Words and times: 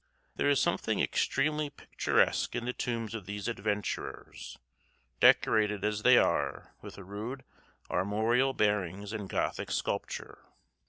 There 0.35 0.49
is 0.49 0.59
something 0.59 0.99
extremely 0.99 1.69
picturesque 1.69 2.55
in 2.55 2.65
the 2.65 2.73
tombs 2.73 3.13
of 3.13 3.27
these 3.27 3.47
adventurers, 3.47 4.57
decorated 5.19 5.85
as 5.85 6.01
they 6.01 6.17
are 6.17 6.73
with 6.81 6.97
rude 6.97 7.43
armorial 7.87 8.53
bearings 8.53 9.13
and 9.13 9.29
Gothic 9.29 9.69
sculpture. 9.69 10.39